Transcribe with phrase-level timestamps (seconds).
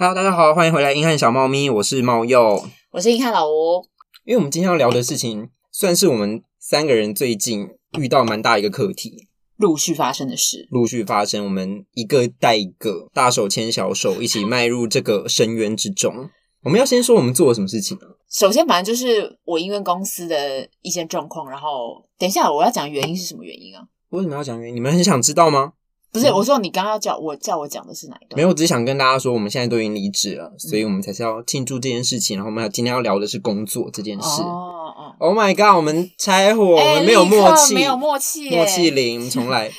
[0.00, 3.84] Hello，大家好，欢迎回来《硬汉小猫咪》，我是猫鼬，我是硬汉老吴。
[4.24, 7.66] 因为我们今天要聊的事情，算是我们三个人最近
[7.98, 16.30] 遇到蛮大一个课题，陆续发生的事，陆续发生，我们一个带一个，大手牵小手，一起迈入这个深渊之中。
[16.62, 18.06] 我们要先说我们做了什么事情呢？
[18.30, 23.82] 首先，反正就是我因为公司的一些状况，然后等一下我要讲原因是什么原因啊？
[24.10, 24.76] 为什么要讲原因？
[24.76, 25.72] 你们很想知道吗？
[26.10, 28.36] 不是，我说你刚刚要叫我叫我讲的是哪一段？
[28.36, 32.36] 没有，我只是想跟大家说，我们现在都已经离职了，所以我们才是要庆祝这件事情。
[32.36, 34.42] 然后我们要今天要聊的是工作这件事。
[34.42, 35.76] 哦哦，Oh my god！
[35.76, 39.70] 我们拆伙，我们没有默契，没有默契，默契零，重来。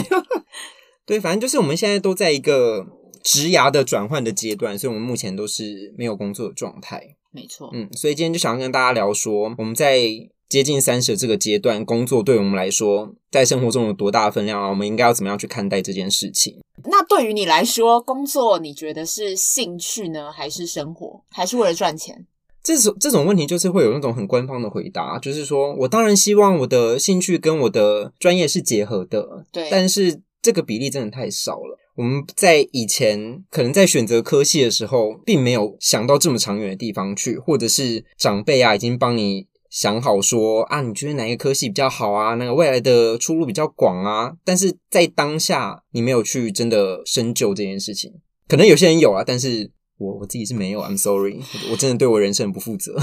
[1.06, 2.86] 对，反正就是我们现在都在一个
[3.22, 7.16] 职涯的转换的阶段，所以我们目前都是没有工作的状态。
[7.30, 10.00] 没错，嗯，所以今天就想要跟大家聊说，我们在
[10.48, 14.68] 接近三十这个阶段，工作对我们来说，在生活中有多大的分量啊？
[14.68, 16.58] 我们应该要怎么样去看待这件事情？
[16.84, 22.26] 那对于你来说，工作你觉得是兴趣呢，还是生活，还是为了赚钱？
[22.62, 31.76] 这种这种问题就是会有那种很官方的回答，就是说我当然希望我的兴趣跟我的专业是结合的，对，但是这个比例真的太少了。
[31.96, 39.48] 我们在以前可能在选择科系的时候，并没有想到这么长远的地方去，或者是长辈啊已经帮你。
[39.76, 42.32] 想好说啊，你觉得哪一个科系比较好啊？
[42.36, 44.32] 那个未来的出路比较广啊？
[44.42, 48.10] 但是在当下，你没有去真的深究这件事情。
[48.48, 50.80] 可能有些人有啊，但是我我自己是没有。
[50.80, 52.92] I'm sorry，我真的对我人生不负责。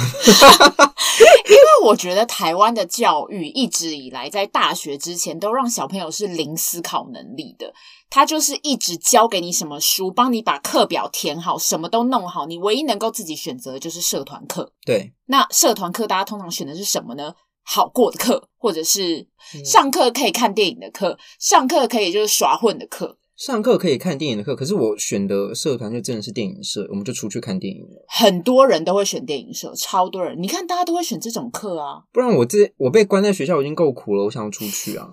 [1.46, 7.74] 因为我觉得台湾的教育一直以来，在大学之前都让小朋友是零思考能力的。
[8.10, 12.46] 他就是一直教给你什么书，帮你把课表填好，什么都弄好。
[12.46, 14.72] 你唯一能够自己选择的就是社团课。
[14.86, 17.34] 对，那社团课大家通常选的是什么呢？
[17.64, 19.28] 好过的课，或者是
[19.66, 23.18] 上课可以看电影的课，上课可以就是耍混的课。
[23.36, 28.06] 上课可以看电影的课，可是我选的社团就真的是电影社，我们就出去看电影了。
[28.08, 30.40] 很多人都会选电影社，超多人。
[30.40, 32.04] 你看，大家都会选这种课啊。
[32.14, 35.08] 不然我这我被关在学校已经够苦了，我想要出去啊。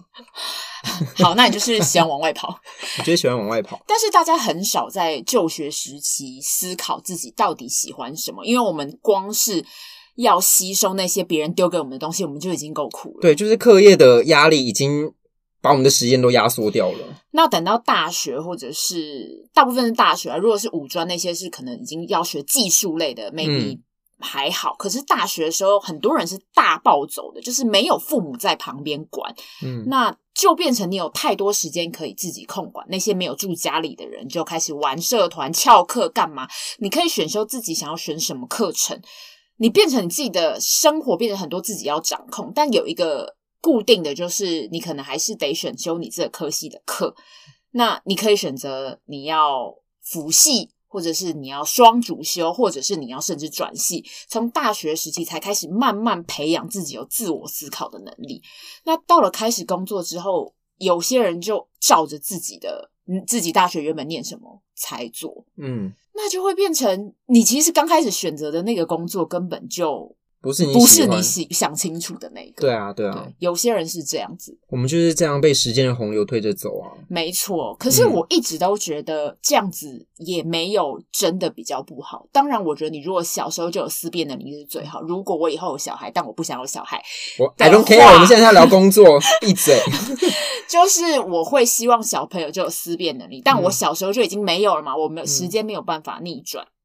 [1.17, 2.61] 好，那你就是喜欢往外跑。
[2.99, 9.65] 我觉得喜欢往外跑， 但是大家很少在就学时期思考自己到底喜欢什么，因为我们光是
[10.17, 13.19] 要吸收那些别人丢给我们的东西，我们就已经够苦了。
[13.23, 15.15] 对，就是课业的压力已经。
[15.63, 16.99] 把我们的时间都压缩掉了。
[17.33, 23.79] 那等到大学，或者是大部分是大学啊，如果是五专那些，是可能已经要学技术类的，maybe
[24.19, 24.71] 还好。
[24.71, 24.77] 嗯。
[24.79, 29.33] 可是大学的时候，很多人是大暴走的，就是没有父母在旁边管，
[29.63, 32.85] 嗯，那就变成你有太多时间可以自己控管。
[32.89, 36.49] 那些没有住家里的人，就开始玩社团、翘课干嘛？
[36.79, 39.01] 你可以选修自己想要选什么课程，
[39.59, 42.51] 你变成你自己的生活，变成很多自己要掌控。
[42.53, 43.37] 但有一个。
[43.61, 47.15] 固定的就是你可能还是得选修你这个科系的课，
[47.73, 54.05] 那你可以选择你要辅系，或者是你要双主修，或者是你要甚至转系。
[54.29, 58.43] 从大学时期才开始慢慢培养自己有自我思考的能力。
[58.85, 70.17] 那到了开始工作之后，有些人就照着自己的，嗯，自己大学原本念什么才做，嗯，那就会变成你其实刚开始选择的那个工作根本就。
[70.43, 72.63] 不是你，不是你想想清楚的那个。
[72.63, 74.59] 对啊，对啊对，有些人是这样子。
[74.69, 76.89] 我们就是这样被时间的洪流推着走啊。
[77.09, 82.27] 没错，可是我一直都觉得这样子也没有真的比较不好。
[82.33, 85.03] 当然，我觉得你如果小时候就有思辨能力是最好。
[85.03, 87.03] 如果我以后有小孩，但我不想有小孩，
[87.39, 88.15] 我 I don't care。
[88.15, 89.79] 我们现在在聊工作， 闭嘴。
[90.69, 94.97] 就是我会希望小朋友就有思辨能力，但我小时候就已经没有了嘛。
[94.97, 96.65] 我们时间没有办法逆转。
[96.65, 96.80] 嗯，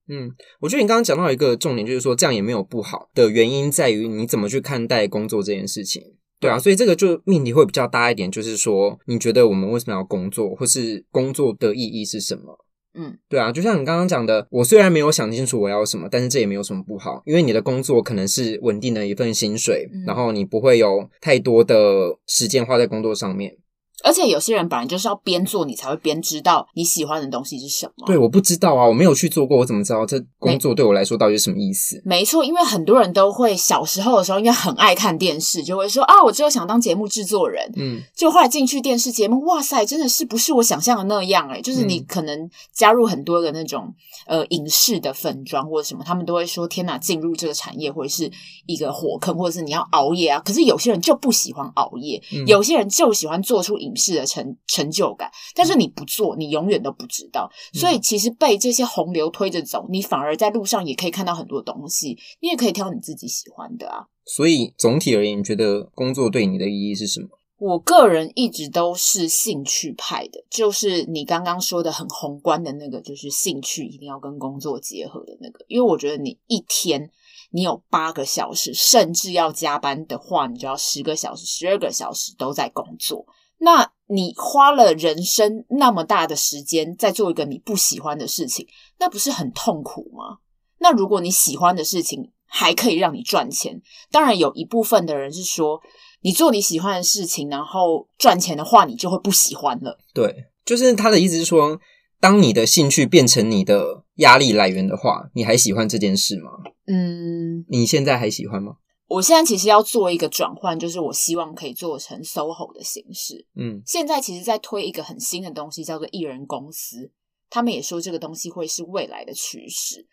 [0.60, 6.02] 我觉得你刚刚讲到一个重点，就是说这样也没有不好的原因在于你怎么去看待工作这件事情，
[6.40, 12.60] 对啊，所以这个就命题会比较大一点，就是说你觉得我们为什么要工作，或是工作的意义是什么？
[12.98, 23.58] 嗯，对啊，就像你刚刚讲的，我虽然没有想清楚我要什么，但是这也没有什么不好，因为你的工作可能是稳定的一份薪水，嗯，然后你不会有太多的时间花在工作上面。
[24.04, 28.06] 而且有些人本来就是要边做，你才会边知道你喜欢的东西是什么。
[28.06, 32.02] 对，我不知道啊，我没有去做过，我怎么知道这工作对我来说到底是什么意思？
[32.06, 37.72] 没错，因为很多人都会小时候的时候，因为很爱看电视，就会说啊，我只有想当节目制作人。
[37.78, 41.62] 嗯，就后来进去电视节目，哇塞，真的是不是我想象的那样欸？
[41.62, 43.94] 就是你可能加入很多的那种
[44.28, 48.32] 呃影视的粉妆或者什么，他们都会说天哪，进入这个产业会是
[48.66, 50.40] 一个火坑，或者是你要熬夜啊。
[50.40, 57.50] 可是有些人就不喜欢熬夜，嗯，有些人就喜欢做出影视的成成就感，但是你不做，你永远都不知道。
[57.74, 64.06] 所以其实被这些洪流推着走，你反而在路上也可以看到很多东西，你也可以挑你自己喜欢的啊。
[64.26, 67.28] 所以总体而言，你觉得工作对你的意义是什么？
[67.58, 75.64] 我个人一直都是兴趣派的，就是你刚刚说的很宏观的那个，就是兴趣一定要跟工作结合的那个。
[75.70, 77.10] 因为我觉得你一天
[77.52, 83.26] 你有八个小时，甚至要加班的话，你就要十个小时、十二个小时都在工作。
[83.60, 88.68] 那你花了人生那么大的时间在做一个你不喜欢的事情，
[89.00, 90.40] 那不是很痛苦吗？
[90.80, 93.82] 那如果你喜欢的事情还可以让你赚钱，
[94.12, 95.82] 当然有一部分的人是说。
[96.22, 100.00] 你做你喜欢的事情，然后赚钱的话，你就会不喜欢了。
[100.12, 101.80] 对，就是他的意思是说，
[102.20, 106.50] 当你的兴趣变成你的压力来源的话，你还喜欢这件事吗？
[106.88, 108.78] 嗯，你现在还喜欢吗？
[109.08, 113.46] 我现在其实要做一个转换，就是我希望可以做成 SOHO 的形式。
[113.56, 117.12] 嗯，现在其实在推一个很新的东西，叫做艺人公司。
[117.50, 120.06] 他们也说这个东西会是未来的趋势，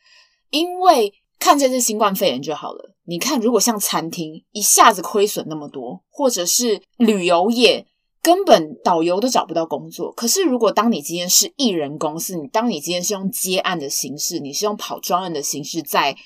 [0.50, 1.14] 因为。
[1.38, 2.94] 看这次新冠肺炎就好了。
[3.04, 7.84] 你看，如果像餐厅一下子亏损那么多，或者是旅游业
[8.22, 10.12] 根本导游都找不到工作。
[10.12, 16.16] 可是，如果当你今天是艺人公司，你当你今天是用接案的形式，你是用跑专案的形式在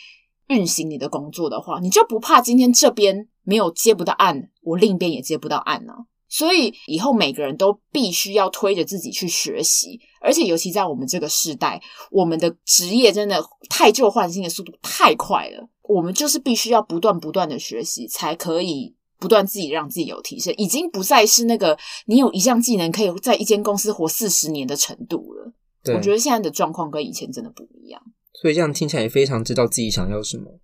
[0.49, 5.93] 运行你的工作的话，你就不怕今天这边没有接不到案，我另一边也接不到案呢？
[6.29, 15.69] 所以以后每个人都必须要推着自己去学习，而且尤其在我们这个时代，我们的职业真的汰旧换新的速度太快了。
[15.83, 20.53] 我们就是必须要不断不断的学习，才可以不断自己让自己有提升。
[20.57, 25.53] 已经不再是那个你有一项技能可以在一间公司活四十年的程度了。
[25.95, 28.03] 我觉得现在的状况跟以前真的不一样。
[28.41, 30.61] 所以这样听起来也非常知道自己想要什么。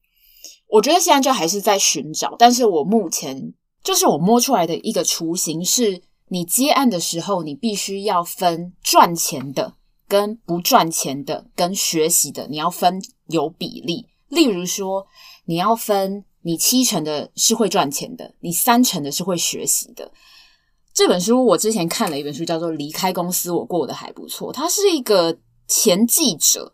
[0.68, 3.54] 我觉得现在就还是在寻找，但是我目前。
[3.84, 9.74] 就是我摸出来的一个雏形，是你接案的时候，你必须要分赚钱的
[10.06, 14.06] 跟不赚钱的，跟学习的，你要分有比例。
[14.28, 15.04] 例如说，
[15.46, 20.12] 你要分你七成的是会赚钱的，你三成的是会学习的。
[20.94, 25.36] 这本书我之前看了一本书，叫做《离开公司我过得还不错》，他是一个
[25.66, 26.72] 前记者。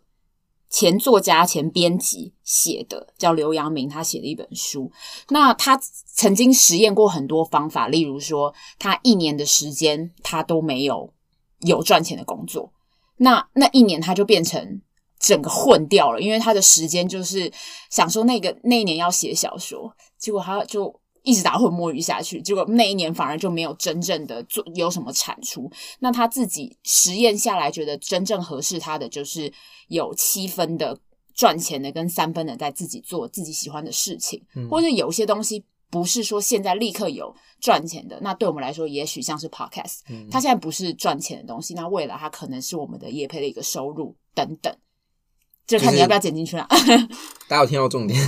[0.69, 4.91] 前作家、前编辑写的，叫刘阳明，他写的一本书。
[5.29, 5.79] 那他
[6.13, 11.13] 曾经实验过很多方法，例如说，他一年的时间他都没有
[11.59, 12.71] 有赚钱的工作。
[13.17, 14.81] 那那一年他就变成
[15.19, 17.51] 整个混掉了，因为他的时间就是
[17.89, 20.99] 想说那个那一年要写小说，结果他就。
[21.29, 25.71] 一直打混摸鱼下去，结果那一年反而就没有真正的做有什么产出。
[25.99, 29.51] 那他自己实验下来，觉得真正合适他的就是
[29.89, 30.97] 有七分的
[31.35, 38.19] 赚钱的，跟三分的在自己做自己喜欢的事情，嗯、或者有些东西不是说现在立刻有赚钱的。
[38.21, 39.99] 那对我们来说，也许像是 Podcast，
[40.31, 44.75] 它、嗯、现在不是赚钱的东西，那未来它可能是我们的业配的一个收入等等。
[45.67, 46.67] 就看你要不要剪进去了。
[47.47, 48.19] 大家有听到重点？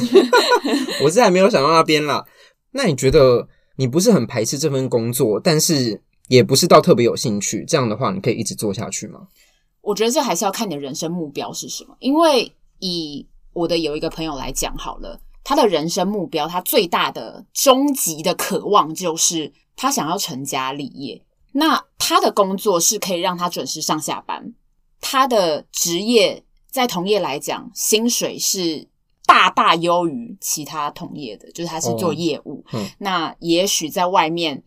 [1.03, 2.23] 我是还没有想到那边啦。
[2.71, 9.27] 那你觉得你不是很排斥这份工作，但是也不是到特别有兴趣，这样的话，你可以一直做下去吗？
[9.81, 11.95] 我觉得这还是要看你的人生目标是什么。
[11.99, 21.21] 因为以我的有一个朋友来讲好了，他的人生目标，他最大的终极的渴望就是他想要成家立业。
[21.51, 24.53] 那他的工作是可以让他准时上下班，
[25.01, 28.90] 他的职业在同业来讲，薪水是。
[29.31, 32.61] 大大优于其他同业的，就是他是做业务。
[32.71, 34.61] 哦嗯、那也许在外面，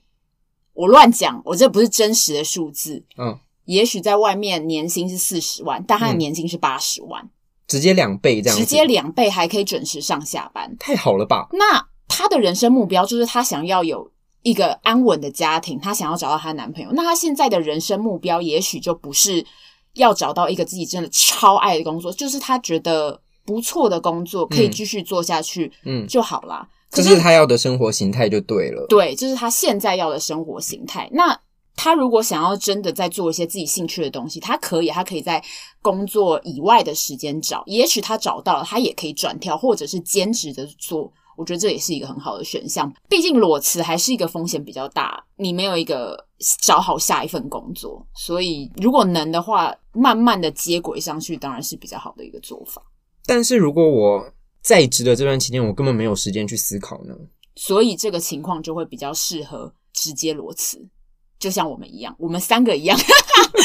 [0.73, 3.05] 我乱讲，我这不是真实的数字。
[3.19, 7.29] 嗯，也许在外面年薪是四十万，但他的年薪是八十万，
[7.67, 11.49] 直接两倍这样子，直接两倍还可以准时上下班，太好了吧？
[11.53, 14.11] 那他的人生目标就是他想要有
[14.43, 16.89] 一个安稳的家庭，她想要找到她男朋友。
[16.93, 19.45] 那她现在的人生目标，也许就不是
[19.93, 23.21] 要找到一个自己真的超爱的工作，就是她觉得。
[23.45, 26.67] 不错的工作可以继续做下去，嗯，就好啦。
[26.91, 28.87] 这是他要的生活形态就对了。
[28.89, 31.09] 对，这是他现在要的生活形态。
[31.13, 31.37] 那
[31.77, 35.43] 他如果想要真的在做一些自己兴趣的东西，他可以，他可以在
[35.83, 37.65] 工作以外的时间找。
[37.67, 41.13] 也许他找到了，他也可以转跳，或者是兼职的做。
[41.37, 42.89] 我觉得这也是一个很好的选项。
[43.09, 46.17] 毕竟裸辞还是一个风险比较大，你没有一个
[46.63, 52.81] 找好下一份工作，所以如果能的话，慢慢的接轨上去，当然是比较好的一个做法。
[53.27, 57.15] 但是如果我在职的这段期间，我根本没有时间去思考呢？
[57.57, 60.85] 所以这个情况就会比较适合直接裸辞，
[61.39, 62.99] 就像我们一样，我们三个一样，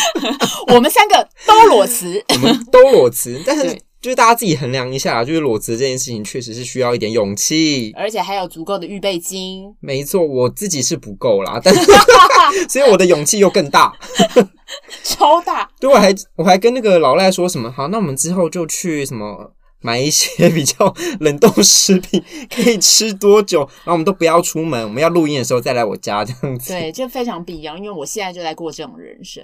[0.73, 3.41] 我们三个都裸辞，我们都裸辞。
[3.45, 9.65] 但是就是大家自己衡量一下，就是裸辞这件事情确实是需要一点勇气，而且还有足够的预备金。
[9.81, 11.81] 没错，我自己是不够啦， 但是
[12.69, 13.93] 所以我的勇气又更大。
[15.03, 15.69] 超大！
[15.79, 17.71] 对，我还我还跟那个老赖说什么？
[17.71, 19.51] 好，那我们之后就去什么
[19.81, 23.61] 买一些比较冷冻食品，可以吃多久？
[23.83, 26.71] 然后我们都不要出门，我们要录音的时候再来我家这样子。
[26.71, 29.43] 对，就非常必要，因为我现在就在过这种人生。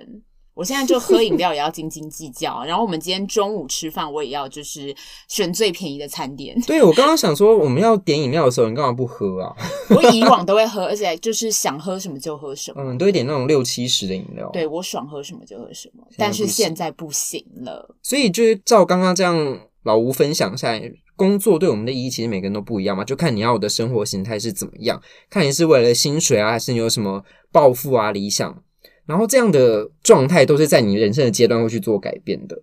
[0.56, 4.96] 我现在就喝饮料也要斤斤计较，然后我们今天中午吃饭我也要就是
[5.28, 6.60] 选最便宜的餐点。
[6.62, 9.54] 对，我刚刚想说我们要点饮料的时候，你干嘛不喝啊？
[9.94, 12.82] 我以往都会喝，而且就是想喝什么就喝什么。
[12.82, 14.50] 嗯，都会点那种六七十的饮料。
[14.54, 17.94] 对，我爽喝什么就喝什么，但是现在不行了。
[18.02, 28.64] 所以就是照刚刚这样老吴分享下来，工作对我们的意义其实每个人都不一样嘛，就看你要的生活形态是怎么样，看你是为了薪水啊，还是你有什么抱负啊、理想。
[29.06, 32.56] 然后这样的状态都是在你人生的阶段会去做改变的。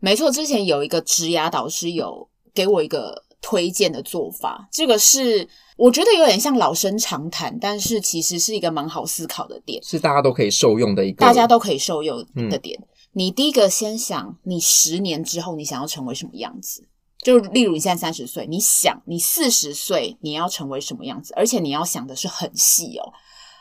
[0.00, 12.78] 没错，之前有一个职涯导师有给我一个推荐的做法，这个是我觉得有点像老生常谈，但是其实是一个蛮好思考的点，是大家都可以受用的一个，大家都可以受用的点。
[12.80, 16.86] 嗯，你第一个先想，你十年之后你想要成为什么样子？
[17.22, 21.32] 就例如你现在三十岁，你想你四十岁你要成为什么样子？
[21.34, 23.12] 而且你要想的是很细哦。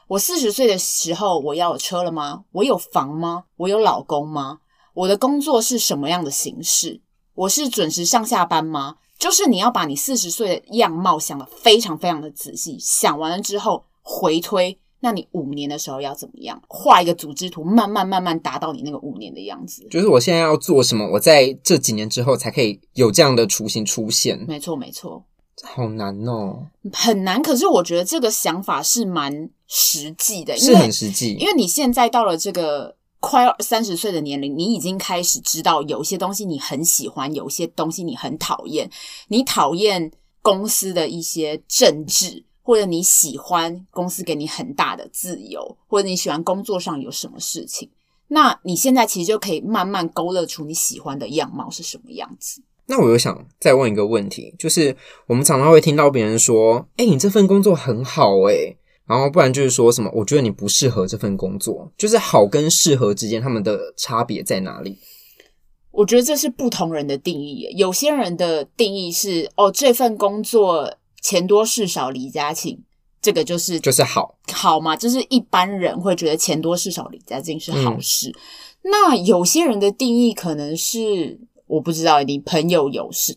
[0.08, 2.44] 我四十岁的时候，我要有车了吗？
[2.52, 3.46] 我有房吗？
[3.58, 4.60] 我有老公吗？
[4.94, 7.02] 我的工作是什么样的形式？
[7.34, 8.98] 我是准时上下班吗？
[9.18, 16.62] 就是你要把你四十岁的样貌想得非常非常的仔细，想完了之后回推，那你五年的时候要怎么样？
[16.68, 19.88] 画一个组织图，慢慢慢慢达到你那个五年的样子。
[19.90, 24.44] 就是我现在要做什么，我在这几年之后才可以有这样的雏形出现。
[24.48, 25.24] 没错，没错。
[25.64, 27.42] 好难哦，很难。
[27.42, 31.34] 可是我觉得这个想法是蛮实际的，是很实际。
[31.34, 38.88] 因为你现在到了这个快要三十岁的年龄，你已经开始知道有些东西你很喜欢，有些东西你很讨厌。
[39.30, 40.12] 你讨厌
[40.44, 47.90] 公司的一些政治，或者你喜欢公司给你很大的自由，或者你喜欢工作上有什么事情。
[48.28, 52.62] 那你现在其实就可以慢慢勾勒出你喜欢的样貌是什么样子。
[52.86, 64.98] 那我又想再问一个问题，就是我们常常会听到别人说：“诶，你这份工作很好诶。”然后不然就是说什么：“我觉得你不适合这份工作。”就是好跟适合之间，他们的差别在哪里？
[65.92, 67.68] 我觉得这是不同人的定义。
[67.76, 72.84] 有些人的定义是：“哦，这份工作钱多事少离家近，
[73.22, 78.30] 这个就是就是好好嘛。”就是一般人会觉得钱多事少离家近是好事。
[78.30, 78.92] 嗯。
[78.92, 81.40] 那有些人的定义可能是。
[81.66, 83.36] 我不知道你朋友有事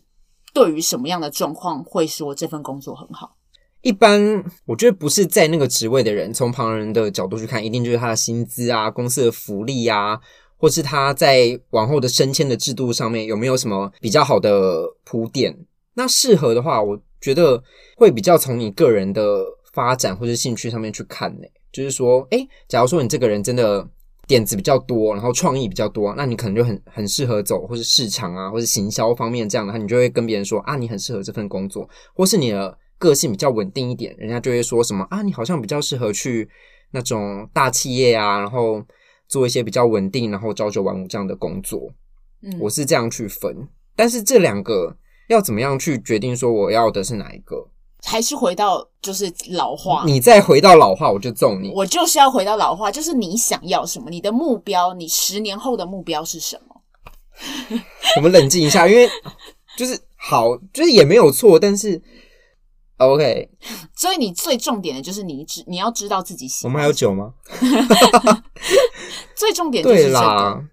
[0.53, 3.36] 对于什么样的状况会说这份工作很好？
[3.81, 10.19] 一般我觉得不是在那个职位的人，从旁人的角度去看，一定就是他的薪资啊、公司的福利啊，
[10.57, 15.57] 或是他在往后的升迁的制度上面有没有什么比较好的铺垫。
[15.93, 17.63] 那适合的话，我觉得
[17.95, 21.47] 会比较从你个人的发展或者兴趣上面去看呢。
[21.71, 23.87] 就是说，诶，假如说你这个人真的。
[24.27, 36.49] 点子比较多，然后创意比较多，那你可能就很很适合走，或是市场啊，或是行销方面这样的话，你就会跟别人说啊，你很适合这份工作，或是你的个性比较稳定一点，人家就会说什么啊，你好像比较适合去
[36.91, 38.83] 那种大企业啊，然后
[39.27, 41.91] 做一些比较稳定，然后朝九晚五这样的工作。
[42.41, 44.95] 嗯，我是这样去分，但是这两个
[45.29, 47.67] 要怎么样去决定说我要的是哪一个？
[48.03, 51.71] 还是回到就是老话，你再回到老话，我就揍你。
[51.73, 56.81] 我就是要回到老话，就是你想要什么，你的目标，你十年后的目标是什么？
[58.17, 59.09] 我们冷静一下，因为
[59.75, 62.01] 就是好，就是也没有错，但是
[62.97, 63.49] OK。
[63.95, 66.71] 所以你最重点的就是你知你要知道自己喜欢。
[66.71, 67.33] 我们还有酒吗？
[69.35, 70.63] 最重点就是这个。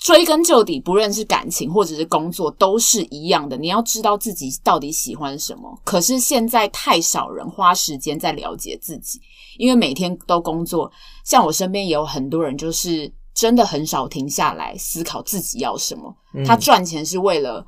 [0.00, 3.56] 追根究底，不论是感情或者是工作，都是一样的。
[3.56, 5.76] 你要知道自己到底喜欢什么。
[5.84, 9.20] 可是现在太少人花时间在了解自己，
[9.58, 10.90] 因为每天都工作。
[11.24, 16.16] 像我身边也有很多人，就是真的很少停下来思考自己要什么。
[16.46, 17.66] 他赚钱是为了。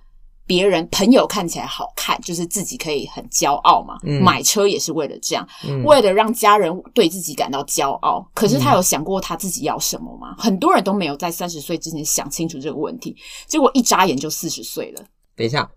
[0.50, 3.96] 别人朋友看起来好看，就是自己可以很骄傲嘛。
[4.02, 8.28] 嗯、买车也是为了这样，嗯、为了让家人对自己感到骄傲。
[8.34, 10.34] 可是他有想过他自己要什么吗？
[10.36, 13.14] 嗯、很多人都没有在三十岁之前想清楚这个问题，
[13.46, 15.04] 结果一眨眼就四十岁了。
[15.36, 15.70] 等一下，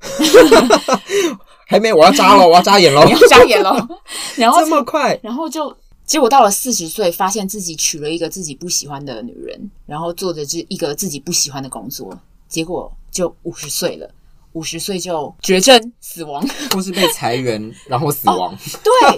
[1.70, 3.88] 还没，我要扎了，我要眨眼了， 你要眨眼了。
[4.36, 5.72] 然后这么快，然后就
[6.04, 14.10] 结果到了四十岁，发现自己娶了一个自己不喜欢的女人，然后做着这一个自己不喜欢的工作，结果就五十岁了。
[14.54, 18.54] 五十岁就绝症死亡， 或是被裁员然后死亡。
[18.54, 19.18] 哦，对，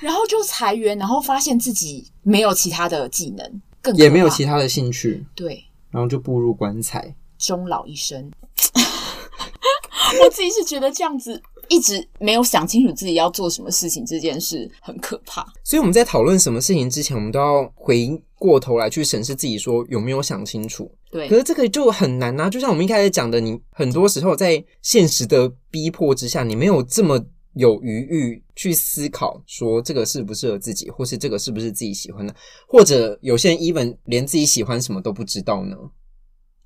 [0.00, 8.30] 然后就裁员，然后发现自己没有其他的技能，更也没有其他的兴趣，对，然后就步入棺材，终老一生。
[10.22, 15.44] 我自己是觉得这样子一直没有想清楚自己要做什么事情，这件事很可怕。
[15.64, 20.88] 所以我们在讨论什么事情之前，我们都要回过头来去审视自己，说有没有想清楚。
[21.16, 22.50] 对，可是这个就很难啊。
[22.50, 27.18] 就像我们一开始讲的，你很多时候在现实的逼迫之下，你没有这么
[27.54, 32.36] 有余裕去思考说这个适不适合自己，或是这个是不是自己喜欢的，
[32.68, 35.74] 或者有些人 even 连自己喜欢什么都不知道呢？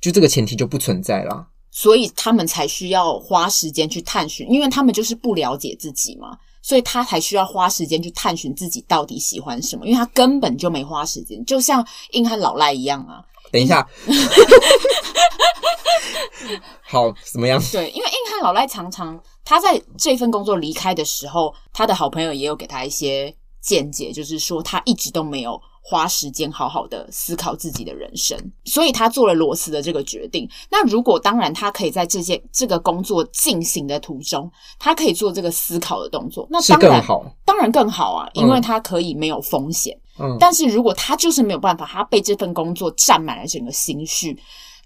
[0.00, 1.46] 就这个前提就不存在啦。
[1.70, 13.22] 所以他们才需要花时间去探寻，因为他们就是不了解自己嘛，所以他才需要花时间去探寻自己到底喜欢什么，因为他根本就没花时间，就像硬汉老赖一样啊。
[13.52, 13.86] 等一下，
[16.82, 17.60] 好，怎么样？
[17.72, 25.60] 对，因为硬汉老赖常常他在这份工作离开的时候，他的好朋友也有给他一些见解，就是说他一直都没有。
[25.82, 30.48] 花时间好好的思考自己的人生，所以他做了裸辞的这个决定。
[30.70, 39.98] 那如果当然，他可以在这件这个工作进行的途中，他可以做这个思考的动作，那当然更好，当然更好啊，因为他可以没有风险。
[40.18, 44.38] 嗯，但是如果他就是没有办法，他被这份工作占满了整个心绪，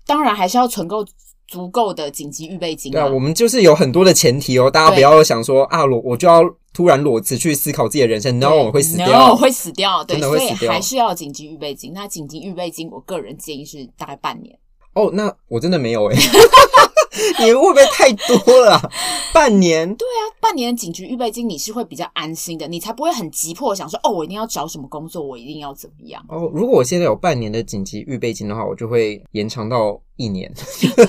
[0.07, 1.05] 当然还是要存够。
[1.47, 2.91] 足够的紧急预备金。
[2.91, 6.43] 对啊，我们就是有很多的前提哦，大家不要想说啊，我我就要
[6.75, 11.93] 突然裸辞去思考自己的人生，no，会死掉，no，会死掉，对，所以还是要紧急预备金。
[11.95, 14.59] 那紧急预备金，我个人建议是大概半年。
[14.95, 16.21] 哦，那我真的没有诶、欸
[17.39, 18.81] 你会不会太多了？
[19.33, 19.87] 半年？
[19.97, 26.25] 对啊，半年的紧急预备金，你是会比较安心的，你才不会很急迫想说，哦，我一定要找什么工作，我一定要怎么样。
[26.29, 30.53] 哦，如果我现在有半年的紧急预备金的话，我就会延长到一年，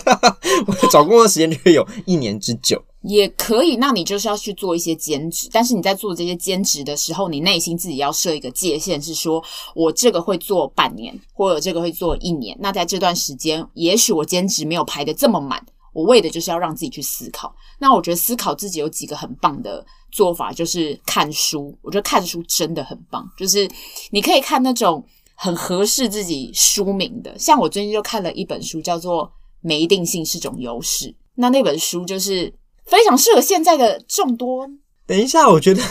[0.67, 2.81] 我找工作的时间就会有一年之久。
[3.01, 9.43] 也可以，那你就是要去做一些兼职，但是你在做这些兼职的时候，你内心自己要设一个界限，是说
[9.75, 12.57] 我这个会做半年，或者这个会做一年。
[12.59, 15.63] 那在这段时间，也许我兼职没有排的这么满。
[15.95, 17.55] 我为的就是要让自己去思考。
[17.79, 21.75] 那我觉得思考自己有几个很棒的做法，就是看书。
[21.81, 23.67] 我觉得看书真的很棒，就是
[24.11, 25.03] 你可以看那种
[25.35, 27.39] 很合适自己书名的。
[27.39, 29.25] 像我最近就看了一本书，叫做
[29.61, 31.05] 《没定性是种优势》。
[31.35, 32.53] 那那本书就是
[32.85, 34.67] 非常适合现在的众多。
[35.07, 35.81] 等一下，我觉得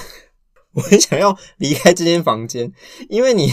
[0.75, 2.71] 我很想要离开这间房间，
[3.09, 3.51] 因为你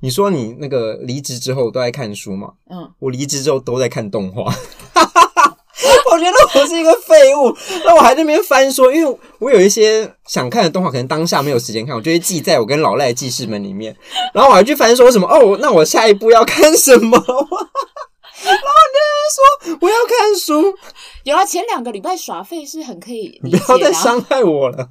[0.00, 2.54] 你说你那个离职之后都在看书嘛？
[2.68, 4.52] 嗯，我离职之后都在看动画。
[6.10, 13.94] 我觉得我是一个废物，那我还在那边翻说，因为我有一些想看的动画，可能当下没有时间看，我就会记在我跟老赖的记事本里面。
[14.34, 17.16] 然后我还去翻说什么哦，那我下一步要看什么？
[17.16, 20.74] 然后那边说我要看书。
[21.22, 24.88] 有啊，前两个礼拜耍废是很可以，你不要再伤害我了。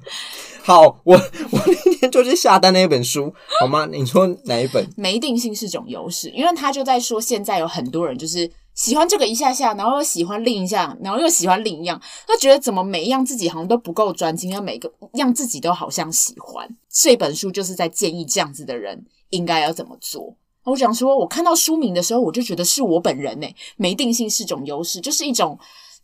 [0.62, 3.86] 好，我我那天就去下单那一本书，好吗？
[3.90, 4.86] 你说哪一本？
[4.96, 8.50] 没定性是种优势，因为他就在说，现在有很多人就是。
[8.78, 16.64] 喜欢这个一下下，然后又喜欢另一下，然后又喜欢另一样，他觉得怎么每一样自己好像都不够专精，要每个样自己都好像喜欢。
[16.88, 20.36] 这本书就是在建议这样子的人应该要怎么做。
[20.62, 25.58] 我想说，我看到书名的时候，我就觉得是我本人诶，没定性是种优势，就是一种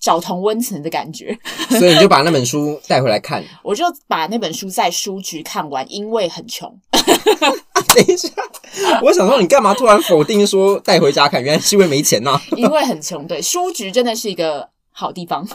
[0.05, 1.35] 找同温层的感觉。
[1.79, 3.43] 所以你就把那本书带回来看。
[3.65, 6.71] 我就把那本书在书局看完，因为很穷。
[6.93, 8.29] 等一下，
[9.03, 11.43] 我想说，你干嘛突然否定说带回家看？
[11.43, 12.43] 原来是因为没钱呐、啊。
[12.55, 15.49] 因为很穷，对，书局真的是一个好地方，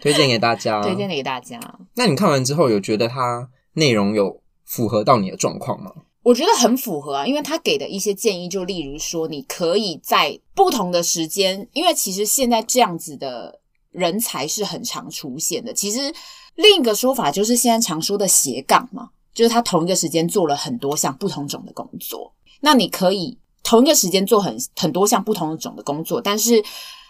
[0.00, 0.80] 推荐给大家。
[0.82, 1.58] 推荐给大家。
[1.96, 5.90] 那你看完之后，有觉得它内容有符合到你的状况吗？
[6.22, 13.59] 我觉得很符合啊，因为他给的一些建议，就例如说，你可以在不同的时间，因为其实现在这样子的
[13.90, 15.72] 人才是很常出现的。
[15.72, 16.12] 其实
[16.54, 19.10] 另一个说法就是现在常说的斜杠嘛。
[19.32, 26.60] 就是他同一个时间做了很多项不同种的工作，那你可以同一个时间做很很多项不同种的工作，但是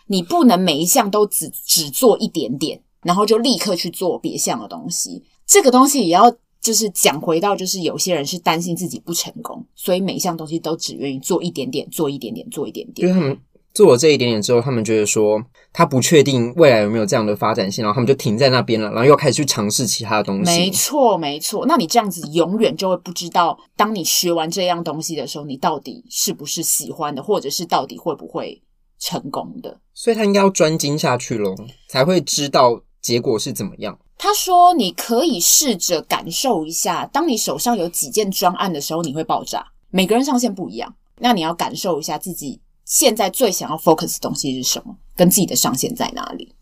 [0.07, 5.25] 你不能每一项都只只做一点点，然后就立刻去做别项的东西。
[5.47, 13.41] 这个东西也要就是讲回到，就是有些人是担心自己不成功，所以每一项东西都只愿意做一点点，做一点点，做一点点。
[13.73, 15.41] 做了这一点点之后，他们觉得说
[15.73, 20.51] 他不确定未来有没有这样的发展性，然后他们就停在那边了，然后又开始去尝试其他的东西。
[20.51, 21.65] 没错，没错。
[21.67, 28.61] 那你这样子永远就会不知道，当你学完这样东西的时候，你到底是不是喜欢的，或者是到底会不会
[28.99, 29.79] 成功的。
[29.95, 31.55] 所以他应该要专精下去咯，
[31.89, 33.97] 才会知道结果是怎么样。
[34.19, 39.65] 他说：“你可以试着感受一下，当你手上有几件专案的时候，你会爆炸。
[39.91, 44.99] 每个人上限不一样，那你要感受一下自己。”现在最想要 focus 的东西是什么？
[45.15, 46.53] 跟自己的上限在哪里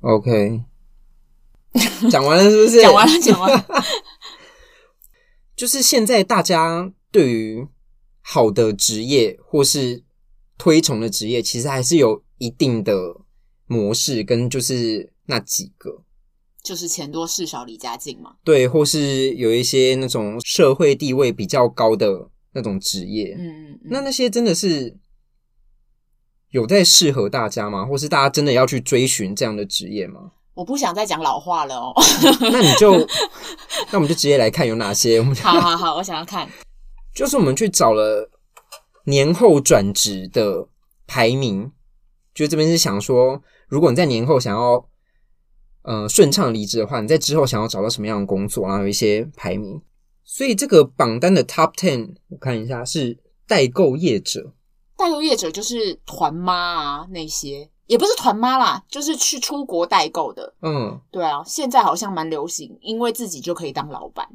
[0.00, 0.62] ？OK，
[2.10, 2.80] 讲完了是不是？
[2.80, 3.66] 讲完了，讲完了。
[5.54, 7.68] 就是现在大家对于
[8.22, 10.02] 好的职业或是
[10.56, 12.94] 推崇的职业，其实还是有一定的
[13.66, 16.02] 模式，跟就是那几个，
[16.62, 18.36] 就是钱多事少离家近嘛。
[18.42, 23.34] 对，或是有一些那种社会地位比较高的那种职业。
[23.38, 24.96] 嗯，嗯嗯，那那些真的是。
[26.56, 27.84] 有在适合大家吗？
[27.84, 30.30] 或是大家真的要去追寻这样的职业吗？
[30.54, 31.92] 我不想再讲老话了哦。
[32.50, 32.92] 那你就，
[33.92, 35.18] 那我们就直接来看有哪些。
[35.18, 36.48] 我们好好好，我想要看，
[37.14, 38.30] 就是我们去找了
[39.04, 40.66] 年后转职的
[41.06, 41.70] 排名，
[42.34, 44.88] 就这边是想说，如果你在年后想要
[45.82, 49.78] 呃顺畅离职的话，你在之后想要找到什么样的工作，然后有一些排名。
[50.24, 54.54] 所以这个榜单的 Top Ten，我看一下是代购业者。
[54.96, 60.54] 代购业者就是团妈啊，那些也不是团妈啦，就是去出国代购的。
[60.62, 64.26] 嗯，对啊，现在好像蛮流行，因为自己就可以当老板。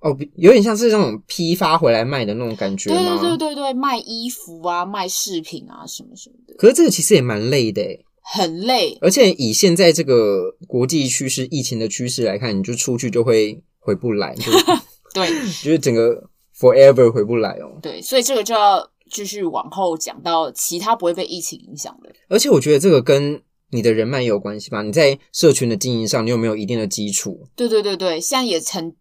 [0.00, 2.96] 哦，有点像是那种批发回来卖的那种感觉吗？
[2.96, 6.54] 对对对对对，卖衣服啊，卖饰品啊，什么什么的。
[6.56, 8.96] 可是这个其实也蛮累的诶，很累。
[9.02, 14.50] 而且以现在这个国际趋势、疫情的趋势来看，你就出去就会回不来，就
[15.12, 15.28] 对，
[15.62, 17.78] 就是整个 forever 回不来哦。
[17.82, 18.90] 对，所以这个就要。
[19.10, 24.82] 继续往后讲到其他不会被疫情影响的，而且我觉得这个跟你的人脉也有关系吧？
[24.82, 27.46] 你在社群的经营上，你有没有一定的基础？
[27.54, 28.96] 对对对对，现在也很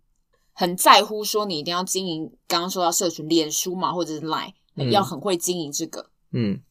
[0.54, 2.32] 很在乎说你一定要经营。
[2.48, 6.10] 刚刚说到社群，脸书嘛，或者是 Line，嗯，要很会经营这个。
[6.32, 6.62] 嗯，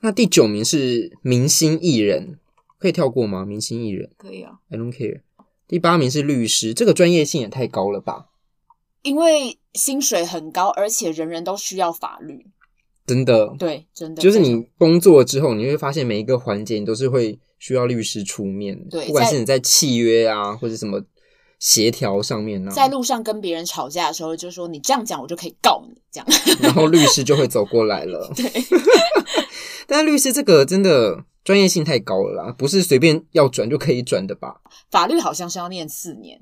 [0.00, 2.38] 那第九名是明星艺人，
[2.78, 3.44] 可以跳过吗？
[3.44, 5.22] 明星艺人可以啊，I don't care。
[5.66, 8.26] 第八名是律师，这个专业性也太高了吧？
[9.02, 12.46] 因为薪水很高，而且人人都需要法律。
[13.14, 21.02] 真的，对，真的，就是你工作之后，你会发现每一个环节你都是会需要律师出面，对，不管是你在契约啊，或者什么
[21.58, 26.26] 协调上面呢、啊，在路上跟别人吵架的时候，就说你这样讲，我就可以告你，这样，
[26.62, 28.30] 然后律师就会走过来了。
[28.36, 28.48] 对，
[29.88, 34.60] 但是律师这个真的专业性太高了啦，不是随便要转就可以转的吧？
[34.90, 36.40] 法律好像是要念四年。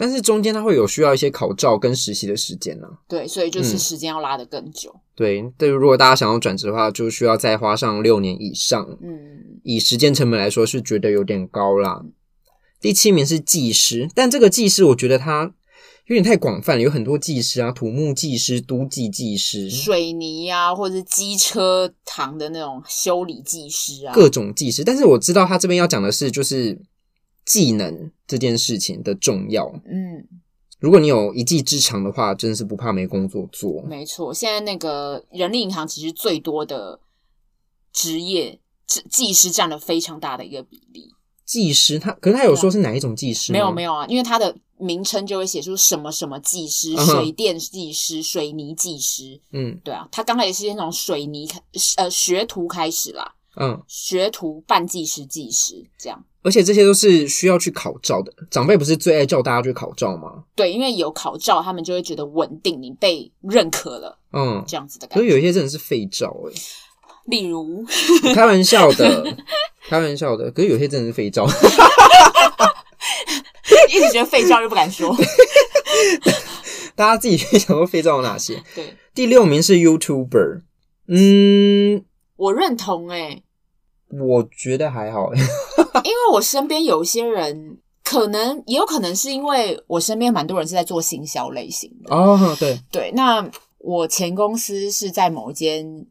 [0.00, 2.96] 但是中间它会有需要一些考照跟实习的时间呢、啊。
[3.06, 4.90] 对，所以就是时间要拉得更久。
[4.94, 8.82] 嗯、对，对，如果大家想要转职的话，就需要再花上六年以上。
[9.02, 12.02] 嗯，以时间成本来说，是觉得有点高啦。
[12.80, 15.52] 第七名是技师，但这个技师我觉得他
[16.06, 24.82] 有点太广泛了，有很多技师啊，土木技师、都计技师、水泥啊，或者是机车行的那种修理技师啊，各种技师。
[24.82, 26.80] 但是我知道他这边要讲的是，就是。
[27.50, 30.24] 技能这件事情的重要，嗯，
[30.78, 33.82] 如果你有一技之长的话，真的是不怕没工作做。
[33.82, 37.00] 没错，现在那个人力银行其实最多的
[37.92, 41.08] 职业，技技师占了非常大的一个比例。
[41.44, 43.52] 技师他，可是他有说是哪一种技师？
[43.52, 49.40] 没有没有啊，因为他的名称就会写出什么什么技师，水电技师、水泥技师。
[49.50, 51.48] 嗯，对啊，他刚开始是那种水泥
[51.96, 56.24] 呃学徒开始啦，嗯，学徒半技师、技师这样。
[56.42, 60.44] 而且这些都是需要去考照的，长辈不是最爱叫大家去考照吗？
[60.54, 65.20] 对，因为有考照，他们就会觉得稳定，你被认可了，嗯，这样子的感觉。
[65.20, 66.60] 所以有一些真的是废照诶、欸、
[67.26, 67.84] 例如
[68.34, 69.36] 开玩笑的，
[69.88, 71.46] 开玩笑的，可是有些真的是废照，
[73.90, 75.14] 一直觉得废照又不敢说，
[76.96, 78.62] 大家自己去想说废照有哪些？
[78.74, 80.62] 对，第六名是 YouTuber，
[81.08, 82.02] 嗯，
[82.36, 83.42] 我认同哎、欸
[84.10, 85.32] 我觉得还好，
[86.02, 92.56] 因为我身边有一些人，可能也有可能是因为我身边蛮多人是在做行销类型的哦。
[92.58, 96.06] 对对，那我前公司是在某一间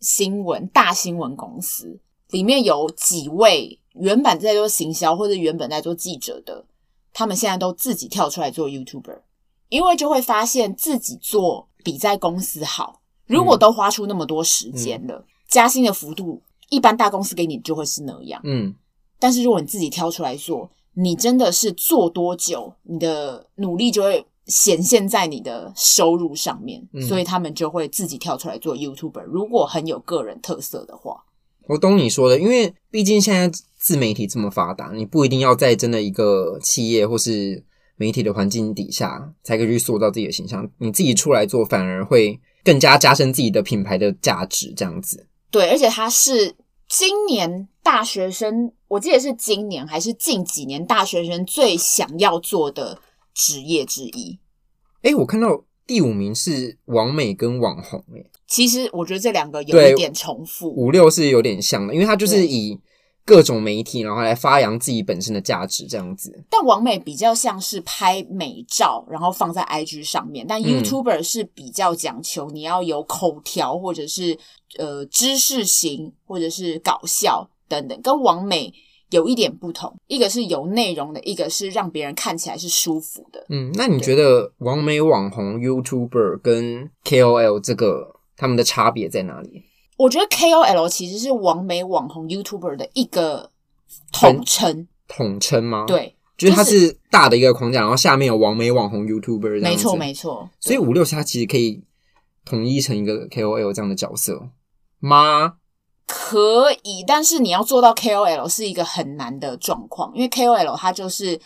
[0.00, 6.64] 新闻大新闻公司，里面有几位原本在做行销或者原本在做记者的，
[7.12, 9.20] 他们现在都自己跳出来做 YouTuber，
[9.68, 13.02] 因为就会发现自己做比在公司好。
[13.26, 16.40] 如果都花出那么多时间了，加薪的幅度。
[16.68, 18.74] 一般大公司给你就会是那样，嗯，
[19.18, 29.22] 但是如果你自己挑出来做，你真的是做多久，你的努力就会显现在你的收入上面，嗯，所以他们就会自己跳出来做 YouTuber。
[29.24, 31.24] 如果很有个人特色的话，
[31.68, 37.64] 我懂你说的，因为毕竟现在自媒体这么发达，你不一定要在真的一个企业或是
[37.96, 45.26] 媒体的环境底下才可以去塑造自己的形象，你自己出来做反而会更加加深自己的品牌的价值，这样子。
[45.50, 46.54] 对，而且他是
[46.88, 53.00] 今年大学生，我记得是今年还是近几年大学生最想要做的
[53.34, 54.38] 职业之一。
[55.02, 62.80] 诶，我看到第五名是网美跟网红，哎，其实我觉得这两个有一点重复，五六是有点像的，因为他就是以。
[63.26, 66.32] 各种媒体，然后来发扬自己本身的价值，这样子。
[66.48, 70.46] 但王美比较像是拍美照，然后放在 IG 上面。
[70.48, 74.38] 但 YouTuber 是比较讲求你要有口条，或者是
[74.78, 78.72] 呃知识型，或者是搞笑等等，跟王美
[79.10, 79.92] 有一点不同。
[80.06, 83.44] 一个是有内容的，一个是让别人看起来是舒服的。
[83.50, 89.64] 嗯，那你觉得网美、网红、YouTuber 跟 KOL 这个他们的差别在哪里？
[89.96, 93.50] 我觉得 KOL 其实是网美网红 YouTuber 的一个
[94.12, 95.84] 统称，统称吗？
[95.86, 100.48] 对，就是它是大的一个框架，然后下面有网美网红 YouTuber，没错没错。
[100.60, 101.82] 所以五六七它其实可以
[102.44, 104.50] 统一成一个 KOL 这样的角色
[105.00, 105.54] 吗？
[106.06, 111.40] 可以，但是你要做到 KOL 是一个很难的状况，因为 KOL 它就是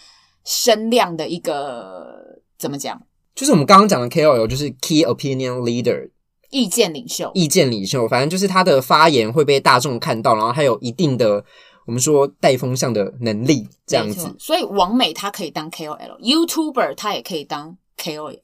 [0.44, 3.00] 声量的一个怎么讲？
[3.34, 6.10] 就是我们刚刚讲的 KOL，就是 Key Opinion Leader，
[6.50, 11.44] 意见领袖，意见领袖，反正就是他的发言会被大众看到，然后他有一定的
[11.86, 14.34] 我们说带风向的能力，这样子。
[14.38, 18.34] 所以王美他可以当 KOL，YouTuber 他也可以当 KOL。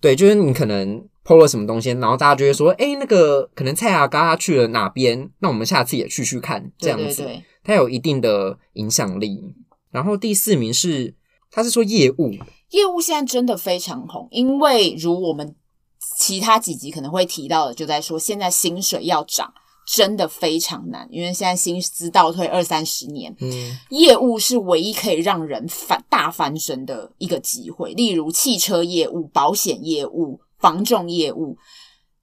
[0.00, 7.26] 对，就是你可能 PO 了什么东西，然后大家就会说，哎，那个可能蔡阿嘎他去了哪边，那我们下次也去去看，这样子。
[7.64, 9.42] 他有一定的影响力。
[9.90, 11.14] 然后第四名是，
[11.50, 12.32] 他是说业务。
[12.70, 15.56] 业务现在真的非常红，因为如我们
[16.16, 19.52] 其他几集可能会提到的，就在说现在薪水要涨
[19.86, 27.92] 真的非常难，因为现在薪资倒退二三十年，嗯，业务是唯一可以让人翻大翻身的一个机会。
[27.92, 31.56] 例如汽车业务、保险业务、房仲业务，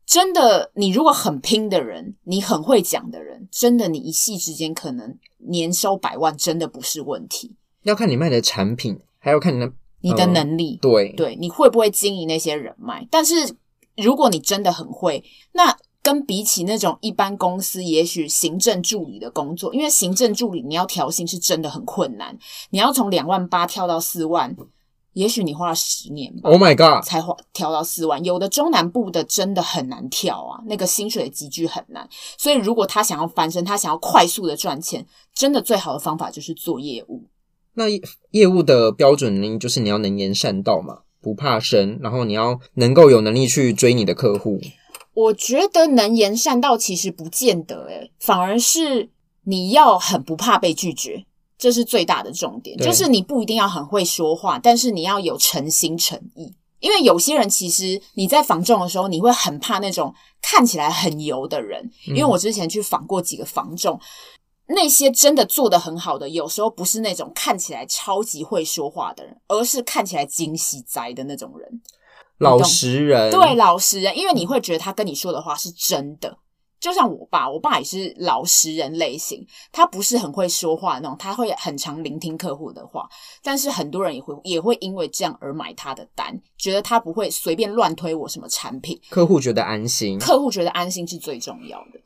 [0.06, 7.56] 真的，你如果很拼的人，你很会讲的人，真的，你一夕之间可能年收百万，真的不是问题。
[7.84, 9.71] 要看你卖的产品，还要看你的。
[10.06, 13.08] 你的能力，嗯、对对，你会不会经营那些人脉？
[13.10, 13.56] 但是
[13.97, 22.38] 如果你真的很会，那跟比起那种一般公司，也许行政助理的工作，因为行政助理你要调薪是真的很困难，
[22.71, 24.53] 你要从两万八跳到四万，
[25.13, 26.49] 也许你花了十年吧。
[26.49, 32.10] Oh my god，才花调到四万，有的中南部的真的很难跳啊，那个薪水的集聚很难。
[32.38, 37.23] 所以如果他想要翻身，他想要快速的赚钱，真的最好的方法就是做业务。
[37.75, 37.86] 那
[38.32, 44.59] 业务的标准呢，就是你要能言善道嘛，不怕生，然后你要能够有能力去追你的客户。
[45.13, 49.09] 我觉得能言善道其实不见得，诶，反而是
[49.45, 51.23] 你要很不怕被拒绝，
[51.57, 52.77] 这是最大的重点。
[52.77, 56.53] 就是你不一定要很会说话，但是你要有诚心诚意。
[56.79, 61.89] 因为有些人其实你在房仲的时候，你会很怕那种看起来很油的人。
[62.07, 63.97] 因为我之前去访过几个房仲。
[64.67, 71.82] 那些真的做的很好的，有时候不是那种看起来超级会说话的人，而是看起来惊喜宅的那种人，
[72.38, 73.30] 老实人。
[73.30, 76.38] 对，老实人，因为你会觉得他跟你说的话是真的。
[76.80, 83.08] 就像我爸，我爸也是老实人类型，他不是很会说话那种，他会很常聆听客户的话，
[83.41, 92.02] 但是很多人也会也会因为这样而买他的单，觉得他不会随便乱推我什么产品，客户觉得安心，客户觉得安心是最重要的。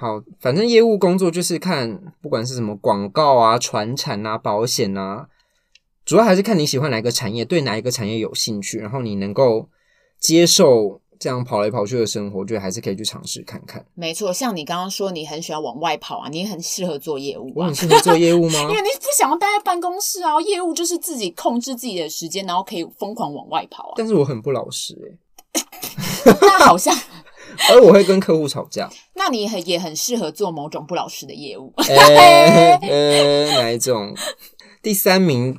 [0.00, 5.28] 好，反正业务工作就是看，不管是什么广告啊、传产啊、保险啊，
[6.06, 9.68] 主要还是看你喜欢哪个产业，对哪一个产业有兴趣，然后你能够
[10.18, 13.84] 接受这样跑来跑去的生活，我觉得还是可以去尝试看看。
[13.92, 17.52] 没错，像你刚刚说你很喜欢往外跑啊，你也很适合做业务啊。
[17.56, 18.58] 我很适合做业务吗？
[18.72, 23.92] 因为你不想要待在办公室啊，业务就是自己控制自己的时间，然后可以疯狂往外跑啊。
[23.96, 24.94] 但是我很不老实
[25.52, 25.60] 欸，
[26.40, 26.96] 那好像。
[27.68, 31.72] 而我会跟客户吵架， 那你很也很适合做某种不老实的业务。
[31.76, 34.14] 呃、欸，哪一种？
[34.82, 35.58] 第三名，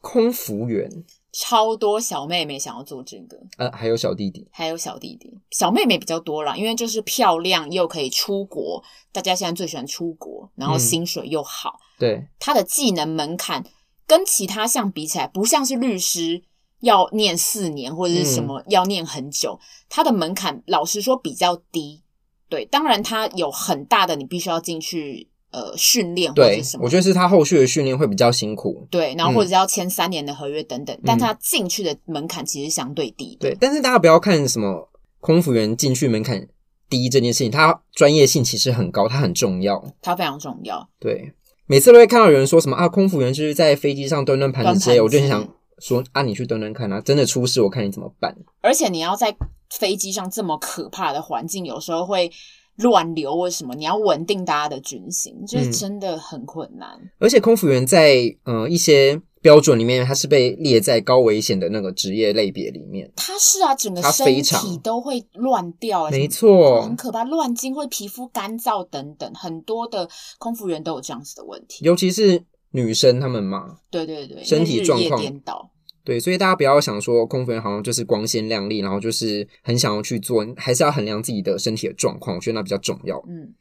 [0.00, 0.90] 空服员，
[1.32, 3.38] 超多小妹妹想要做这个。
[3.58, 8.82] 呃，还有小弟弟，还有小弟弟，小妹妹比较多啦，因为就是漂亮又可以出国，
[9.12, 11.78] 大家现在最喜欢出国，然后薪水又好。
[11.98, 13.64] 嗯、对，他的技能门槛
[14.06, 16.42] 跟其他项比起来，不像是律师。
[16.80, 19.58] 要念四年或者是什么，要念很久，
[19.88, 22.02] 它、嗯、的门槛老实说比较低。
[22.48, 26.84] 对，当然它有很大的，你必须要进去呃训练或者什么。
[26.84, 28.86] 我觉得是他后续的训练会比较辛苦。
[28.88, 33.36] 对，然后或者是要签三年的合约等等，嗯、但他进去的门槛其实相对低。
[33.40, 36.46] 对，但是大家不要看什么空服员进去门槛
[36.88, 40.88] 低这件事情，它专业性其实很高，它很重要，它非常重要。
[41.00, 41.32] 对，
[41.66, 45.48] 每次都会看到有人说什么啊，空服员就是在飞机上端端盘子之类，我就很想。
[45.78, 48.34] 说啊，你去蹲蹲看啊，真的出事，我看你怎么办。
[48.62, 49.36] 而且你要在
[49.70, 52.30] 飞机上这么可怕的环境，有时候会
[52.76, 53.74] 乱流，为什么？
[53.74, 56.88] 你要稳定大家的军心，就是真的很困难。
[57.00, 63.12] 嗯、而且空服员在呃一些标准里面，他是被列在高危险的那个职业类别里面。
[63.14, 70.08] 他是啊，整个身体都会乱掉，没错，很可怕，乱经会皮肤干燥等等，很多的
[70.38, 72.42] 空服员都有这样子的问题，尤其是。
[72.76, 75.70] 女生她们嘛，对对对，身体状况颠倒，
[76.04, 83.16] 对，所以大家不要想说空服员好像就是光鲜亮丽，然后就是很想要去做，还是要衡量自己的身体的状况，我觉得那比较重要。
[83.28, 83.54] 嗯，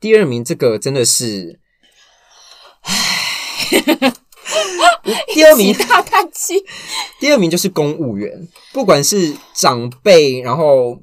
[0.00, 1.60] 第二名这个真的是，
[2.80, 3.68] 唉，
[5.34, 6.54] 第二名大叹气，
[7.20, 10.98] 第二名就是公务员，不管是长辈，然后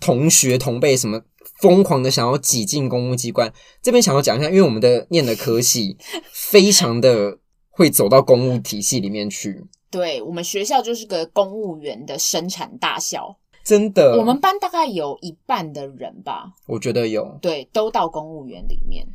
[0.00, 1.22] 同学同辈什么。
[1.60, 3.52] 疯狂的想要挤进公务机关。
[3.82, 5.96] 这边想要讲一下，因为我们的念的科系
[6.32, 9.64] 非常的会走到公务体系里面去。
[9.90, 14.16] 对，我们学校就是个公务员的生产大校，真的。
[14.16, 19.06] 我们班大概有一半的人吧，我觉得有，对，都到公务员里面。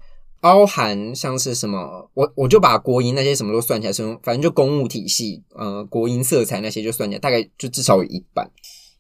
[0.42, 8.52] 包含像是什么，我我就把国营那些什么都算起来，什么反正就公务体系，呃，国营色彩那些就算起来，大概就至少有一半。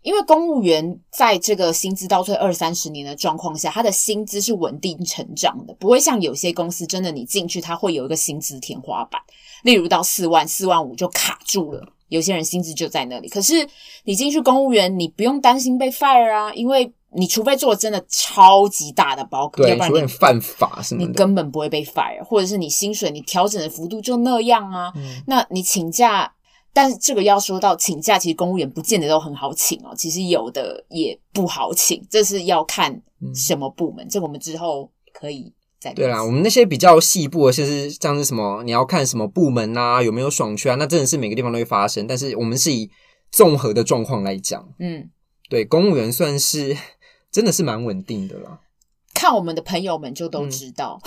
[0.06, 9.20] 因为公务员在这个薪资倒退二三十年的状况下，他的薪资是稳定成长的，不会像有些公司真的你进去，他会有一个薪资天花板，
[9.64, 13.28] 例如到四万、四万五就卡住了，有些人薪资就在那里。
[13.28, 13.68] 可是
[14.04, 16.94] 你进去公务员，你不用担心被 fire 啊，因为。
[17.18, 24.92] 你除非做真的超级大的包裹，要不然你犯法什么的，你根本不会被 fire，或者是你薪水你调整的幅度就那样啊。
[24.98, 26.30] 嗯、那你请假，
[26.76, 29.96] 但是这个要说到请假，其实公务员不见得都很好请哦。
[29.96, 33.02] 其实有的也不好请，这是要看
[33.34, 34.06] 什么部门。
[34.06, 36.22] 嗯、这个我们之后可以再对啦。
[36.22, 42.06] 我们那些比较细部的，就是像是什么你要看什么部门啊，有没有爽缺啊，那真的是每个地方都会发生。
[42.06, 42.92] 但是我们是以
[43.32, 45.10] 综合的状况来讲，嗯，
[45.50, 46.76] 对，公务员算是。
[47.32, 48.62] 真的是蛮稳定的啦，
[49.26, 51.02] 看我们的朋友们就都知道。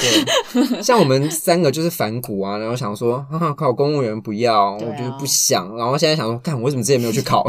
[0.55, 5.77] 嗯、对， 像我们三个就是反骨啊，然后想说啊，考公务员不要，啊、我觉得不想。
[5.77, 7.47] 然后现在想说，看我为什么之前没有去考？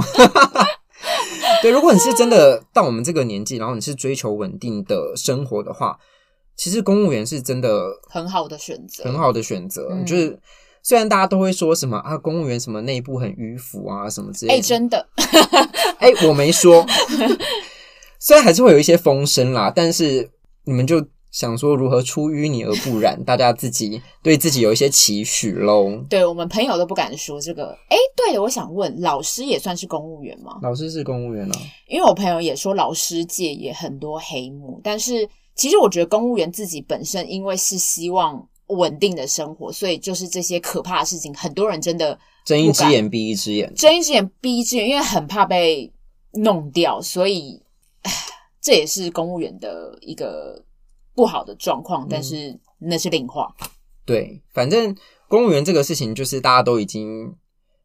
[1.63, 5.97] 对，如果你是真的 到我们这个年纪，然后你是追求稳定的生活的话，
[6.55, 9.87] 其实公务员是真的很好的选择，很好的选择。
[9.89, 10.39] 嗯、就是
[10.83, 14.59] 虽然大家都会说什么啊，公务员什么内部很迂腐啊，什么之类的。
[14.59, 15.07] 哎，真的，
[15.97, 16.85] 哎，我没说。
[18.19, 20.29] 虽然还是会有一些风声啦，但是
[20.69, 25.97] 你们就想说如何出淤泥而不染，大家自己对自己有一些期许喽。
[26.07, 27.69] 对，我们朋友都不敢说这个。
[27.89, 30.59] 诶，对了，我想问，老师也算是公务员吗？
[30.61, 45.91] 老师是公务员啊，因为我朋友也说老师界也很多黑幕，但是其实我觉得公务员自己本身因为是希望稳定的生活，所以就是这些可怕的事情，很多人真的睁一只眼闭一只眼，睁一只眼闭一只眼，因为很怕被
[46.33, 47.59] 弄掉，所以。
[48.61, 50.63] 这也是公务员的一个
[51.15, 53.53] 不好的状况，但是那是另话。
[53.61, 53.67] 嗯，
[54.05, 54.95] 对，反正
[55.27, 57.33] 公务员这个事情，就是大家都已经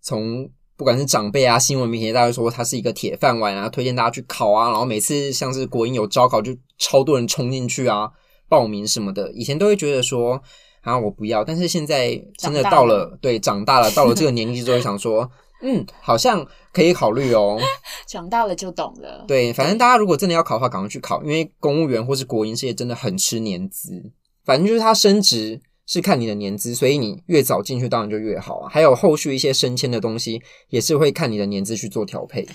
[0.01, 4.71] 从不管是长辈啊、新闻媒体，大家都说他是一个铁饭碗啊，推荐大家去考啊。
[4.71, 8.11] 然后每次像是国营有招考，就超多人冲进去啊，
[8.49, 9.31] 报名什么的。
[9.33, 10.43] 以前都会觉得说
[10.81, 15.31] 啊，我不要，但是现在真的到了，了对，长大了，到了这个年纪之后，想说。
[15.67, 17.59] 嗯，好像可以考虑哦。
[18.07, 19.25] 长大了就懂了。
[19.27, 24.13] 对，反正大家如果真的要考的话，赶快去考，因为公务员或是国营事业真的很吃年资。
[24.45, 28.69] 反正就是他升职是看你的年资，所以你越早进去当然就越好啊。
[28.69, 32.47] 还有后续一些升迁的东西，也是会看你的年资去做调配。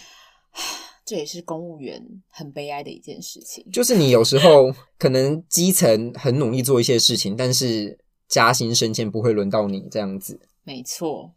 [1.04, 3.66] 这也是公务员很悲哀的一件事情。
[3.74, 10.40] 就是你有时候可能基层很努力做一些事情，但是加薪升迁不会轮到你这样子。
[10.64, 11.34] 没错。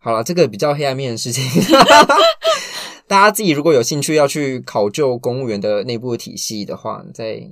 [0.00, 1.44] 好了，这个比较黑暗面的事情，
[3.08, 7.50] 大家自己如果有兴趣要去考究公务员的内部的体系的话，再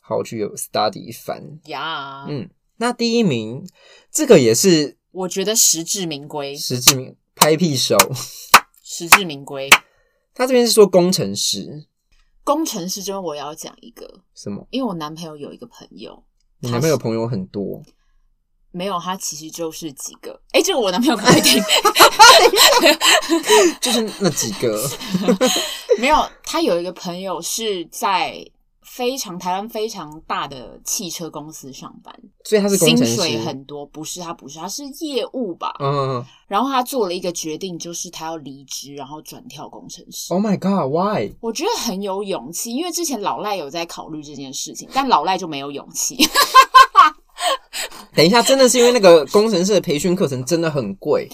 [0.00, 2.24] 好好去有 study 一番呀。
[2.28, 3.66] 嗯，那第一名
[4.10, 7.96] 这个也是，我觉得实至名归，实至名拍屁手，
[8.82, 9.68] 实至名归。
[10.34, 11.86] 他这边是说工程师，
[12.42, 14.66] 工程师这边我要讲一个什么？
[14.70, 16.24] 因为我男朋友有一个朋友，
[16.60, 17.82] 你男朋友朋友很多。
[18.72, 20.40] 没有，他其实就是几个。
[20.52, 21.62] 哎，这个我男朋友可能会听，
[23.80, 24.88] 就是那几个。
[25.98, 28.44] 没有，他有一个朋友是在
[28.80, 33.86] 非常台湾非常大的汽车公司上班，所以他是薪水很多。
[33.86, 35.74] 不是，他不是，他是业务吧？
[35.80, 36.24] 嗯。
[36.48, 40.34] 然后他做了一个决定，就是他要离职，然后转跳工程师。
[40.34, 41.34] Oh my god，why？
[41.40, 46.16] 我觉得很有勇气，因为之前老赖有在考虑这件事情，但老赖就没有勇气。
[48.14, 51.28] 等一下，真的是因为那个工程师的培训课程真的很贵。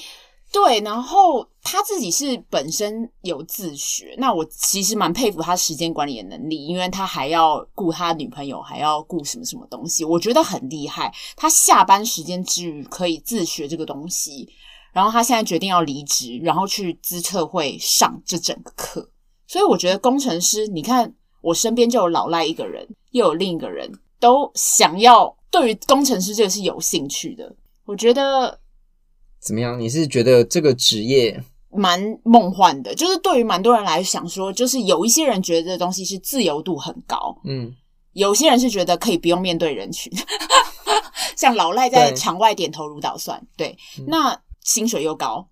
[0.50, 11.12] 对，然后他自己是本身有自学，那我其实蛮佩服他时间管理的能力，因为他还要顾他女朋友，还要顾什么什么东西，我觉得很厉害。
[11.36, 14.48] 他下班时间之余可以自学这个东西，
[14.94, 19.10] 然后他现在决定要离职，然后去资策会上这整个课。
[19.46, 21.12] 所以我觉得工程师，你看
[21.42, 25.37] 我身边就有老赖一个人，又有另一个人，都想要。
[25.51, 28.61] 对于工程师这个是有兴趣的，我觉得
[29.40, 29.79] 怎么样？
[29.79, 32.94] 你是觉得这个职业蛮梦幻的？
[32.94, 37.75] 就是对于蛮多人来想说，就是有一些人觉得这东西是自由度很高，嗯，
[38.13, 40.13] 有些人是觉得可以不用面对人群，
[41.37, 45.49] 像老赖在场外点头如捣蒜，对，对，那薪水又高，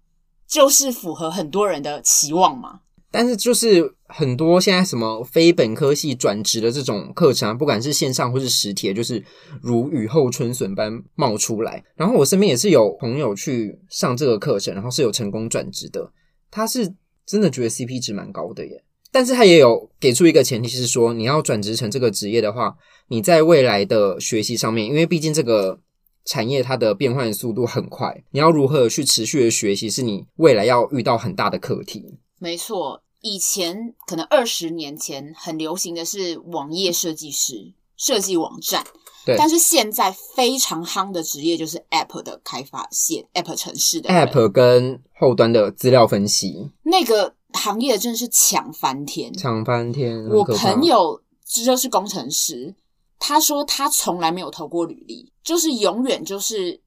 [0.46, 2.80] 就是符合很多人的期望嘛。
[3.18, 9.24] 但是就是很多现在什么非本科系转职的这种课程啊，不管是线上或是实体，就是
[9.62, 11.82] 如雨后春笋般冒出来。
[11.94, 16.12] 然后我身边也是有朋友去上这个课程，然后是有成功转职的。
[16.50, 16.94] 他是
[17.24, 18.84] 真的觉得 CP 值蛮高的耶。
[19.10, 22.76] 但是他也有给出一个前提是说，你要转职成这个职业的话，
[23.08, 25.80] 你在未来的学习上面，因为毕竟这个
[26.26, 32.18] 产业它的变换速度很快，你要如何去持续的学习，是你未来要遇到很大的课题。
[32.38, 38.84] 没错，以前可能二十年前很流行的是网页设计师，设计网站。
[39.24, 39.36] 对。
[39.36, 46.70] 但是现在非常夯的职业就是 App 的开发，写 App 城市的 App 跟后端的资料分析。
[46.82, 47.34] 那个。
[47.52, 50.28] 行业真的是抢翻天，抢翻天！
[50.28, 52.74] 我朋友就是工程师，
[53.18, 56.78] 他说他从来没有投过履历，就是永远就是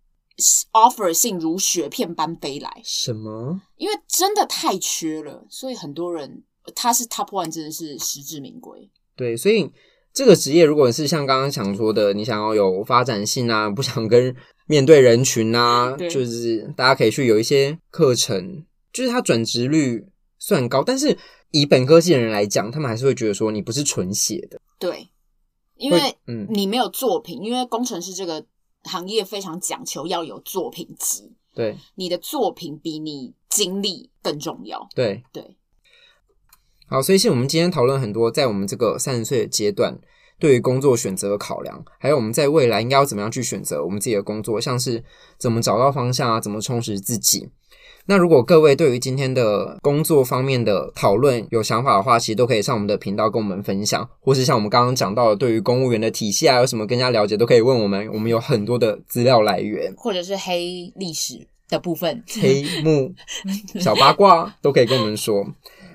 [0.71, 2.81] offer 信如雪片般飞来。
[2.83, 3.61] 什么？
[3.77, 6.43] 因为真的太缺了，所以很多人
[6.75, 8.89] 他是 top one，真的是实至名归。
[9.15, 9.71] 对，所以
[10.13, 14.35] 这个职业，如果是像刚刚想说的，你想要有发展性啊，不想跟
[14.67, 20.07] 面对人群啊，就是大家可以去有一些课程，就是他转职率。
[20.41, 21.17] 算高，但是
[21.51, 24.57] 以本科系的人来讲，他们还是会觉得说你不是纯写的。
[24.79, 25.09] 对，
[25.75, 28.45] 因为嗯，你没有作品，嗯，因为工程师这个
[28.89, 31.31] 行业非常讲求要有作品集。
[31.53, 34.87] 对，你的作品比你经历更重要。
[34.95, 35.57] 对对。
[36.87, 39.99] 好，所以是我们今天讨论很多，在我们这个三十岁的阶段，
[40.39, 45.03] 对于工作选择的考量，还有我们在未来应该要怎么样去选择我们自己的工作，像是
[45.37, 47.51] 怎么找到方向啊，怎么充实自己。
[48.05, 58.09] 那如果各位对于今天的工作方面的讨论有想法的话，其实都可以上我们的频道跟我们分享，或是像我们刚刚讲到的，对于公务员的体系啊，有什么更加了解，都可以问我们。
[58.11, 63.13] 我们有很多的资料来源，或者是黑历史的部分、黑幕、
[63.79, 65.45] 小八卦都可以跟我们说。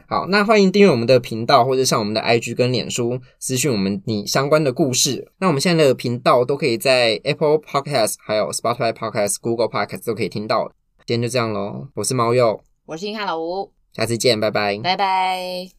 [0.07, 5.33] 好，那欢迎订阅我们的频道，或者上我们的 IG 跟脸书私讯我们你相关的故事。
[5.39, 10.71] 那我们现在的频道都可以在 Apple Podcast、还有 Spotify Podcast、Google Podcast 都可以听到。
[11.07, 15.75] 今天就这样喽，我是猫鼬，我是硬汉老吴，下次见，拜拜，拜拜。